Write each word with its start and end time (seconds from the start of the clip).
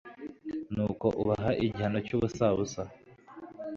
nuko 0.73 1.07
ubaha 1.21 1.51
igihano 1.65 1.99
cy'ubusabusa 2.07 2.81